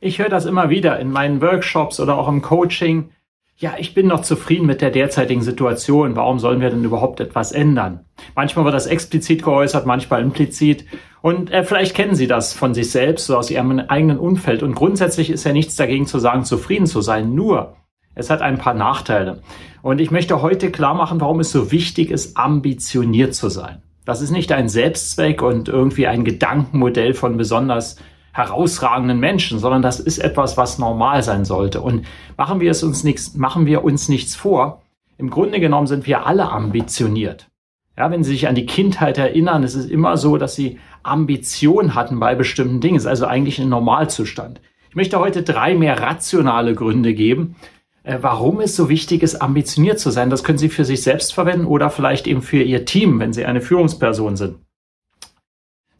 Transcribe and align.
Ich 0.00 0.20
höre 0.20 0.28
das 0.28 0.46
immer 0.46 0.70
wieder 0.70 1.00
in 1.00 1.10
meinen 1.10 1.42
Workshops 1.42 1.98
oder 1.98 2.16
auch 2.18 2.28
im 2.28 2.40
Coaching. 2.40 3.10
Ja, 3.56 3.74
ich 3.78 3.94
bin 3.94 4.06
noch 4.06 4.22
zufrieden 4.22 4.64
mit 4.64 4.80
der 4.80 4.92
derzeitigen 4.92 5.42
Situation. 5.42 6.14
Warum 6.14 6.38
sollen 6.38 6.60
wir 6.60 6.70
denn 6.70 6.84
überhaupt 6.84 7.18
etwas 7.18 7.50
ändern? 7.50 8.04
Manchmal 8.36 8.64
wird 8.64 8.74
das 8.74 8.86
explizit 8.86 9.42
geäußert, 9.42 9.86
manchmal 9.86 10.22
implizit. 10.22 10.84
Und 11.20 11.50
äh, 11.50 11.64
vielleicht 11.64 11.96
kennen 11.96 12.14
Sie 12.14 12.28
das 12.28 12.52
von 12.52 12.74
sich 12.74 12.92
selbst, 12.92 13.26
so 13.26 13.36
aus 13.36 13.50
Ihrem 13.50 13.80
eigenen 13.80 14.20
Umfeld. 14.20 14.62
Und 14.62 14.76
grundsätzlich 14.76 15.30
ist 15.30 15.42
ja 15.42 15.52
nichts 15.52 15.74
dagegen 15.74 16.06
zu 16.06 16.20
sagen, 16.20 16.44
zufrieden 16.44 16.86
zu 16.86 17.00
sein. 17.00 17.34
Nur, 17.34 17.74
es 18.14 18.30
hat 18.30 18.40
ein 18.40 18.58
paar 18.58 18.74
Nachteile. 18.74 19.42
Und 19.82 20.00
ich 20.00 20.12
möchte 20.12 20.42
heute 20.42 20.70
klar 20.70 20.94
machen, 20.94 21.20
warum 21.20 21.40
es 21.40 21.50
so 21.50 21.72
wichtig 21.72 22.12
ist, 22.12 22.36
ambitioniert 22.36 23.34
zu 23.34 23.48
sein. 23.48 23.82
Das 24.04 24.22
ist 24.22 24.30
nicht 24.30 24.52
ein 24.52 24.68
Selbstzweck 24.68 25.42
und 25.42 25.68
irgendwie 25.68 26.06
ein 26.06 26.22
Gedankenmodell 26.22 27.14
von 27.14 27.36
besonders 27.36 27.96
herausragenden 28.38 29.20
Menschen, 29.20 29.58
sondern 29.58 29.82
das 29.82 30.00
ist 30.00 30.18
etwas, 30.18 30.56
was 30.56 30.78
normal 30.78 31.22
sein 31.22 31.44
sollte. 31.44 31.80
Und 31.80 32.06
machen 32.36 32.60
wir 32.60 32.70
es 32.70 32.82
uns 32.82 33.04
nichts, 33.04 33.34
machen 33.34 33.66
wir 33.66 33.84
uns 33.84 34.08
nichts 34.08 34.34
vor. 34.34 34.82
Im 35.18 35.28
Grunde 35.28 35.60
genommen 35.60 35.88
sind 35.88 36.06
wir 36.06 36.26
alle 36.26 36.50
ambitioniert. 36.50 37.48
Ja, 37.96 38.12
wenn 38.12 38.22
Sie 38.22 38.30
sich 38.30 38.46
an 38.46 38.54
die 38.54 38.66
Kindheit 38.66 39.18
erinnern, 39.18 39.64
es 39.64 39.74
ist 39.74 39.90
immer 39.90 40.16
so, 40.16 40.36
dass 40.36 40.54
Sie 40.54 40.78
Ambition 41.02 41.96
hatten 41.96 42.20
bei 42.20 42.36
bestimmten 42.36 42.80
Dingen. 42.80 42.96
Es 42.96 43.02
ist 43.02 43.08
also 43.08 43.26
eigentlich 43.26 43.60
ein 43.60 43.68
Normalzustand. 43.68 44.60
Ich 44.88 44.94
möchte 44.94 45.18
heute 45.18 45.42
drei 45.42 45.74
mehr 45.74 46.00
rationale 46.00 46.76
Gründe 46.76 47.12
geben, 47.12 47.56
äh, 48.04 48.18
warum 48.20 48.60
es 48.60 48.76
so 48.76 48.88
wichtig 48.88 49.24
ist, 49.24 49.42
ambitioniert 49.42 49.98
zu 49.98 50.10
sein. 50.10 50.30
Das 50.30 50.44
können 50.44 50.58
Sie 50.58 50.68
für 50.68 50.84
sich 50.84 51.02
selbst 51.02 51.34
verwenden 51.34 51.66
oder 51.66 51.90
vielleicht 51.90 52.28
eben 52.28 52.40
für 52.40 52.62
Ihr 52.62 52.84
Team, 52.84 53.18
wenn 53.18 53.32
Sie 53.32 53.44
eine 53.44 53.60
Führungsperson 53.60 54.36
sind. 54.36 54.58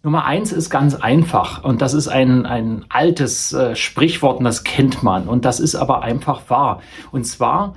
Nummer 0.02 0.24
eins 0.24 0.52
ist 0.52 0.70
ganz 0.70 0.94
einfach 0.94 1.64
und 1.64 1.82
das 1.82 1.92
ist 1.92 2.08
ein, 2.08 2.46
ein 2.46 2.84
altes 2.88 3.52
äh, 3.52 3.74
Sprichwort 3.74 4.38
und 4.38 4.44
das 4.44 4.62
kennt 4.62 5.02
man 5.02 5.28
und 5.28 5.44
das 5.44 5.58
ist 5.58 5.74
aber 5.74 6.02
einfach 6.02 6.48
wahr. 6.48 6.80
Und 7.10 7.24
zwar, 7.24 7.74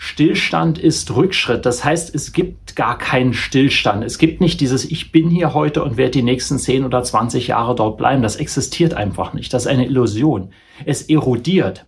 Stillstand 0.00 0.78
ist 0.78 1.14
Rückschritt. 1.14 1.66
Das 1.66 1.84
heißt, 1.84 2.14
es 2.14 2.32
gibt 2.32 2.76
gar 2.76 2.96
keinen 2.96 3.34
Stillstand. 3.34 4.04
Es 4.04 4.18
gibt 4.18 4.40
nicht 4.40 4.60
dieses 4.60 4.84
Ich 4.88 5.10
bin 5.10 5.28
hier 5.28 5.54
heute 5.54 5.82
und 5.82 5.96
werde 5.96 6.12
die 6.12 6.22
nächsten 6.22 6.56
10 6.56 6.84
oder 6.84 7.02
20 7.02 7.48
Jahre 7.48 7.74
dort 7.74 7.98
bleiben. 7.98 8.22
Das 8.22 8.36
existiert 8.36 8.94
einfach 8.94 9.34
nicht. 9.34 9.52
Das 9.52 9.64
ist 9.64 9.68
eine 9.68 9.86
Illusion. 9.86 10.52
Es 10.84 11.02
erodiert. 11.02 11.86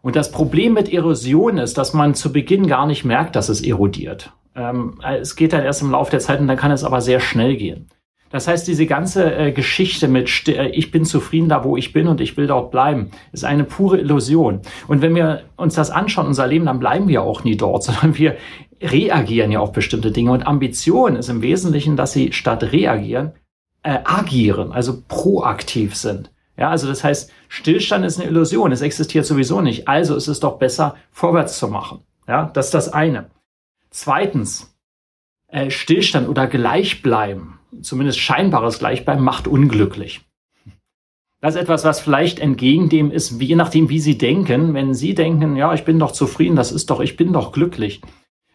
Und 0.00 0.16
das 0.16 0.32
Problem 0.32 0.72
mit 0.72 0.90
Erosion 0.90 1.58
ist, 1.58 1.76
dass 1.76 1.92
man 1.92 2.14
zu 2.14 2.32
Beginn 2.32 2.66
gar 2.68 2.86
nicht 2.86 3.04
merkt, 3.04 3.36
dass 3.36 3.50
es 3.50 3.60
erodiert. 3.60 4.32
Ähm, 4.56 4.98
es 5.20 5.36
geht 5.36 5.52
dann 5.52 5.62
erst 5.62 5.82
im 5.82 5.90
Laufe 5.90 6.10
der 6.10 6.20
Zeit 6.20 6.40
und 6.40 6.48
dann 6.48 6.56
kann 6.56 6.72
es 6.72 6.84
aber 6.84 7.02
sehr 7.02 7.20
schnell 7.20 7.56
gehen. 7.56 7.88
Das 8.32 8.48
heißt, 8.48 8.66
diese 8.66 8.86
ganze 8.86 9.32
äh, 9.32 9.52
Geschichte 9.52 10.08
mit 10.08 10.48
äh, 10.48 10.68
ich 10.68 10.90
bin 10.90 11.04
zufrieden 11.04 11.50
da, 11.50 11.64
wo 11.64 11.76
ich 11.76 11.92
bin 11.92 12.08
und 12.08 12.20
ich 12.20 12.36
will 12.36 12.46
dort 12.46 12.70
bleiben, 12.70 13.10
ist 13.30 13.44
eine 13.44 13.64
pure 13.64 13.98
Illusion. 13.98 14.62
Und 14.88 15.02
wenn 15.02 15.14
wir 15.14 15.42
uns 15.56 15.74
das 15.74 15.90
anschauen, 15.90 16.26
unser 16.26 16.46
Leben, 16.46 16.64
dann 16.64 16.80
bleiben 16.80 17.08
wir 17.08 17.22
auch 17.22 17.44
nie 17.44 17.56
dort, 17.56 17.82
sondern 17.84 18.16
wir 18.16 18.36
reagieren 18.80 19.52
ja 19.52 19.60
auf 19.60 19.72
bestimmte 19.72 20.10
Dinge. 20.10 20.32
Und 20.32 20.46
Ambition 20.46 21.14
ist 21.14 21.28
im 21.28 21.42
Wesentlichen, 21.42 21.96
dass 21.96 22.12
sie 22.12 22.32
statt 22.32 22.72
reagieren, 22.72 23.32
äh, 23.82 23.98
agieren, 24.04 24.72
also 24.72 25.02
proaktiv 25.06 25.94
sind. 25.94 26.32
Ja, 26.56 26.70
also 26.70 26.86
das 26.86 27.04
heißt, 27.04 27.30
Stillstand 27.48 28.04
ist 28.04 28.18
eine 28.18 28.28
Illusion, 28.28 28.72
es 28.72 28.82
existiert 28.82 29.26
sowieso 29.26 29.60
nicht. 29.60 29.88
Also 29.88 30.16
ist 30.16 30.28
es 30.28 30.40
doch 30.40 30.58
besser, 30.58 30.96
vorwärts 31.10 31.58
zu 31.58 31.68
machen. 31.68 32.00
Ja, 32.26 32.50
das 32.54 32.66
ist 32.66 32.74
das 32.74 32.92
eine. 32.92 33.30
Zweitens, 33.90 34.74
äh, 35.48 35.70
Stillstand 35.70 36.28
oder 36.28 36.46
Gleichbleiben 36.46 37.58
zumindest 37.80 38.18
scheinbares 38.18 38.78
Gleichbleiben 38.78 39.24
macht 39.24 39.48
unglücklich. 39.48 40.20
Das 41.40 41.56
ist 41.56 41.60
etwas, 41.60 41.84
was 41.84 42.00
vielleicht 42.00 42.38
entgegen 42.38 42.88
dem 42.88 43.10
ist, 43.10 43.40
je 43.40 43.56
nachdem, 43.56 43.88
wie 43.88 43.98
Sie 43.98 44.16
denken. 44.16 44.74
Wenn 44.74 44.94
Sie 44.94 45.14
denken, 45.14 45.56
ja, 45.56 45.74
ich 45.74 45.84
bin 45.84 45.98
doch 45.98 46.12
zufrieden, 46.12 46.54
das 46.54 46.70
ist 46.70 46.88
doch, 46.88 47.00
ich 47.00 47.16
bin 47.16 47.32
doch 47.32 47.50
glücklich. 47.50 48.00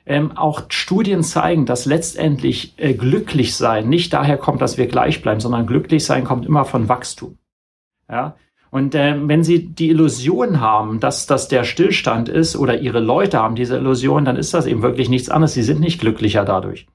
Ähm, 0.06 0.38
auch 0.38 0.64
Studien 0.70 1.22
zeigen, 1.22 1.66
dass 1.66 1.86
letztendlich 1.86 2.76
äh, 2.78 2.94
glücklich 2.94 3.58
sein 3.58 3.90
nicht 3.90 4.14
daher 4.14 4.38
kommt, 4.38 4.62
dass 4.62 4.78
wir 4.78 4.88
gleich 4.88 5.22
bleiben, 5.22 5.42
sondern 5.42 5.68
glücklich 5.68 6.06
sein 6.06 6.24
kommt 6.24 6.46
immer 6.46 6.64
von 6.64 6.88
Wachstum. 6.88 7.38
Ja. 8.10 8.38
Und 8.72 8.96
äh, 8.96 9.16
wenn 9.28 9.44
Sie 9.44 9.68
die 9.68 9.90
Illusion 9.90 10.62
haben, 10.62 11.02
dass 11.02 11.26
das 11.26 11.50
der 11.50 11.66
Stillstand 11.66 12.30
ist 12.30 12.56
oder 12.56 12.80
Ihre 12.80 13.02
Leute 13.02 13.40
haben 13.40 13.56
diese 13.56 13.76
Illusion, 13.76 14.24
dann 14.24 14.38
ist 14.38 14.54
das 14.54 14.66
eben 14.66 14.82
wirklich 14.82 15.10
nichts 15.10 15.30
anderes. 15.30 15.54
Sie 15.54 15.64
sind 15.64 15.82
nicht 15.82 16.00
glücklicher 16.00 16.46
dadurch. 16.46 16.88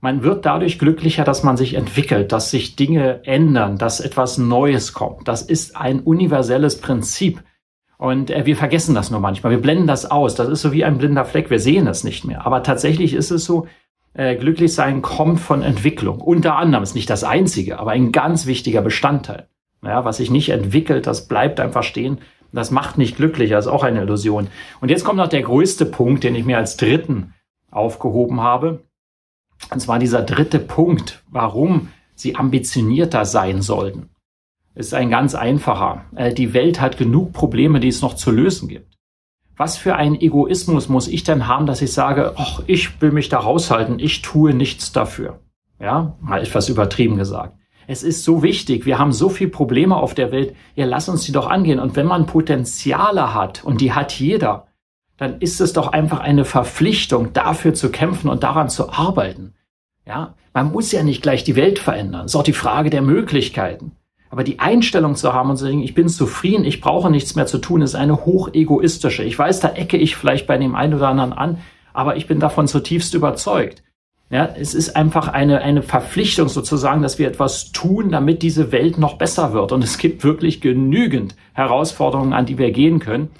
Man 0.00 0.22
wird 0.22 0.46
dadurch 0.46 0.78
glücklicher, 0.78 1.24
dass 1.24 1.42
man 1.42 1.56
sich 1.56 1.74
entwickelt, 1.74 2.32
dass 2.32 2.50
sich 2.50 2.76
Dinge 2.76 3.24
ändern, 3.24 3.78
dass 3.78 4.00
etwas 4.00 4.38
Neues 4.38 4.92
kommt. 4.92 5.26
Das 5.26 5.42
ist 5.42 5.76
ein 5.76 6.00
universelles 6.00 6.80
Prinzip. 6.80 7.42
Und 7.98 8.30
äh, 8.30 8.44
wir 8.44 8.56
vergessen 8.56 8.94
das 8.94 9.10
nur 9.10 9.20
manchmal. 9.20 9.52
Wir 9.52 9.60
blenden 9.60 9.86
das 9.86 10.10
aus. 10.10 10.34
Das 10.34 10.48
ist 10.48 10.62
so 10.62 10.72
wie 10.72 10.84
ein 10.84 10.98
blinder 10.98 11.24
Fleck. 11.24 11.50
Wir 11.50 11.58
sehen 11.58 11.86
es 11.86 12.04
nicht 12.04 12.24
mehr. 12.24 12.46
Aber 12.46 12.62
tatsächlich 12.62 13.14
ist 13.14 13.30
es 13.30 13.44
so, 13.44 13.66
äh, 14.16 14.36
glücklich 14.36 14.72
sein 14.72 15.02
kommt 15.02 15.40
von 15.40 15.62
Entwicklung. 15.62 16.20
Unter 16.20 16.56
anderem 16.56 16.82
ist 16.82 16.94
nicht 16.94 17.10
das 17.10 17.22
einzige, 17.22 17.78
aber 17.78 17.90
ein 17.90 18.12
ganz 18.12 18.46
wichtiger 18.46 18.80
Bestandteil. 18.82 19.48
Ja, 19.82 20.04
was 20.04 20.16
sich 20.16 20.30
nicht 20.30 20.48
entwickelt, 20.48 21.06
das 21.06 21.28
bleibt 21.28 21.60
einfach 21.60 21.82
stehen. 21.82 22.18
Das 22.52 22.70
macht 22.70 22.96
nicht 22.96 23.16
glücklicher, 23.16 23.58
ist 23.58 23.66
auch 23.66 23.84
eine 23.84 24.00
Illusion. 24.00 24.48
Und 24.80 24.90
jetzt 24.90 25.04
kommt 25.04 25.18
noch 25.18 25.28
der 25.28 25.42
größte 25.42 25.84
Punkt, 25.84 26.24
den 26.24 26.34
ich 26.34 26.46
mir 26.46 26.56
als 26.56 26.78
dritten 26.78 27.34
aufgehoben 27.70 28.40
habe. 28.40 28.85
Und 29.70 29.80
zwar 29.80 29.98
dieser 29.98 30.22
dritte 30.22 30.58
Punkt, 30.58 31.22
warum 31.30 31.88
sie 32.14 32.36
ambitionierter 32.36 33.24
sein 33.24 33.62
sollten. 33.62 34.10
Ist 34.74 34.94
ein 34.94 35.10
ganz 35.10 35.34
einfacher. 35.34 36.04
Äh, 36.14 36.34
die 36.34 36.52
Welt 36.52 36.80
hat 36.80 36.98
genug 36.98 37.32
Probleme, 37.32 37.80
die 37.80 37.88
es 37.88 38.02
noch 38.02 38.14
zu 38.14 38.30
lösen 38.30 38.68
gibt. 38.68 38.96
Was 39.56 39.78
für 39.78 39.96
ein 39.96 40.20
Egoismus 40.20 40.90
muss 40.90 41.08
ich 41.08 41.24
denn 41.24 41.46
haben, 41.46 41.64
dass 41.64 41.80
ich 41.80 41.92
sage, 41.92 42.34
ach, 42.36 42.62
ich 42.66 43.00
will 43.00 43.10
mich 43.10 43.30
da 43.30 43.38
raushalten, 43.38 43.98
ich 43.98 44.20
tue 44.20 44.52
nichts 44.52 44.92
dafür. 44.92 45.40
Ja, 45.80 46.16
mal 46.20 46.42
etwas 46.42 46.68
übertrieben 46.68 47.16
gesagt. 47.16 47.56
Es 47.86 48.02
ist 48.02 48.24
so 48.24 48.42
wichtig, 48.42 48.84
wir 48.84 48.98
haben 48.98 49.12
so 49.12 49.28
viele 49.28 49.50
Probleme 49.50 49.96
auf 49.96 50.12
der 50.12 50.32
Welt, 50.32 50.54
ja, 50.74 50.84
lass 50.84 51.08
uns 51.08 51.22
die 51.22 51.32
doch 51.32 51.46
angehen. 51.46 51.80
Und 51.80 51.96
wenn 51.96 52.06
man 52.06 52.26
Potenziale 52.26 53.32
hat, 53.32 53.64
und 53.64 53.80
die 53.80 53.92
hat 53.92 54.12
jeder, 54.12 54.65
dann 55.16 55.38
ist 55.40 55.60
es 55.60 55.72
doch 55.72 55.88
einfach 55.88 56.20
eine 56.20 56.44
Verpflichtung, 56.44 57.32
dafür 57.32 57.74
zu 57.74 57.90
kämpfen 57.90 58.28
und 58.28 58.42
daran 58.42 58.68
zu 58.68 58.90
arbeiten. 58.90 59.54
Ja, 60.06 60.34
man 60.54 60.72
muss 60.72 60.92
ja 60.92 61.02
nicht 61.02 61.22
gleich 61.22 61.44
die 61.44 61.56
Welt 61.56 61.78
verändern. 61.78 62.22
Das 62.22 62.32
ist 62.32 62.36
auch 62.36 62.42
die 62.42 62.52
Frage 62.52 62.90
der 62.90 63.02
Möglichkeiten. 63.02 63.92
Aber 64.30 64.44
die 64.44 64.58
Einstellung 64.58 65.14
zu 65.14 65.32
haben 65.32 65.50
und 65.50 65.56
zu 65.56 65.64
sagen, 65.64 65.82
ich 65.82 65.94
bin 65.94 66.08
zufrieden, 66.08 66.64
ich 66.64 66.80
brauche 66.80 67.10
nichts 67.10 67.34
mehr 67.34 67.46
zu 67.46 67.58
tun, 67.58 67.82
ist 67.82 67.94
eine 67.94 68.26
hochegoistische. 68.26 69.22
Ich 69.22 69.38
weiß, 69.38 69.60
da 69.60 69.70
ecke 69.70 69.96
ich 69.96 70.16
vielleicht 70.16 70.46
bei 70.46 70.58
dem 70.58 70.74
einen 70.74 70.94
oder 70.94 71.08
anderen 71.08 71.32
an, 71.32 71.58
aber 71.92 72.16
ich 72.16 72.26
bin 72.26 72.40
davon 72.40 72.68
zutiefst 72.68 73.14
überzeugt. 73.14 73.82
Ja, 74.28 74.44
es 74.58 74.74
ist 74.74 74.96
einfach 74.96 75.28
eine, 75.28 75.60
eine 75.62 75.82
Verpflichtung 75.82 76.48
sozusagen, 76.48 77.00
dass 77.00 77.20
wir 77.20 77.28
etwas 77.28 77.70
tun, 77.70 78.10
damit 78.10 78.42
diese 78.42 78.72
Welt 78.72 78.98
noch 78.98 79.18
besser 79.18 79.52
wird. 79.52 79.70
Und 79.70 79.84
es 79.84 79.98
gibt 79.98 80.24
wirklich 80.24 80.60
genügend 80.60 81.36
Herausforderungen, 81.52 82.32
an 82.32 82.44
die 82.44 82.58
wir 82.58 82.72
gehen 82.72 82.98
können. 82.98 83.30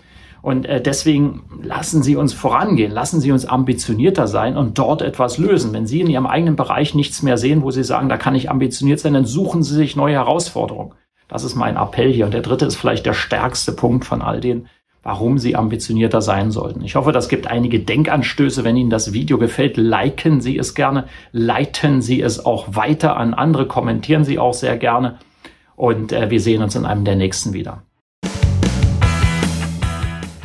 Und 0.47 0.65
äh, 0.65 0.81
deswegen 0.81 1.43
lassen 1.65 2.05
Sie 2.05 2.15
uns 2.15 2.33
vorangehen, 2.33 2.93
lassen 2.93 3.21
Sie 3.21 3.33
uns 3.33 3.47
ambitionierter 3.47 4.29
sein 4.29 4.57
und 4.57 4.79
dort 4.79 5.03
etwas 5.03 5.39
lösen. 5.39 5.73
Wenn 5.73 5.89
Sie 5.89 6.01
in 6.01 6.07
Ihrem 6.07 6.29
eigenen 6.29 6.55
Bereich 6.55 6.95
nichts 6.95 7.21
mehr 7.25 7.37
sehen, 7.37 7.63
wo 7.65 7.73
Sie 7.73 7.83
sagen, 7.83 8.09
da 8.09 8.17
kann 8.17 8.37
ich 8.37 8.49
ambitioniert 8.49 9.01
sein, 9.01 9.15
dann 9.15 9.25
suchen 9.25 9.65
Sie 9.65 9.75
sich 9.75 9.97
neue 9.97 10.15
Herausforderungen. 10.15 10.93
Das 11.27 11.43
ist 11.43 11.57
mein 11.57 11.77
Appell 11.77 12.13
hier. 12.13 12.27
Und 12.27 12.33
der 12.33 12.43
dritte 12.43 12.65
ist 12.65 12.77
vielleicht 12.77 13.07
der 13.07 13.13
stärkste 13.13 13.73
Punkt 13.73 14.05
von 14.05 14.23
all 14.23 14.41
denen, 14.41 14.69
warum 15.03 15.39
Sie 15.39 15.57
ambitionierter 15.57 16.21
sein 16.23 16.53
sollten. 16.53 16.85
Ich 16.85 16.95
hoffe, 16.95 17.11
das 17.11 17.29
gibt 17.29 17.49
einige 17.49 17.81
Denkanstöße. 17.81 18.63
Wenn 18.63 18.77
Ihnen 18.77 18.89
das 18.89 19.13
Video 19.13 19.39
gefällt, 19.39 19.77
liken 19.77 20.41
Sie 20.41 20.57
es 20.57 20.77
gerne, 20.77 21.07
leiten 21.33 22.03
Sie 22.03 22.23
es 22.23 22.47
auch 22.47 22.69
weiter 22.69 23.17
an 23.17 23.35
andere, 23.35 23.67
kommentieren 23.67 24.23
Sie 24.23 24.39
auch 24.39 24.55
sehr 24.55 24.77
gerne. 24.77 25.19
Und 25.75 26.13
äh, 26.13 26.31
wir 26.31 26.41
sehen 26.41 26.63
uns 26.63 26.77
in 26.77 26.87
einem 26.87 27.05
der 27.05 27.17
nächsten 27.17 27.53
wieder. 27.53 27.83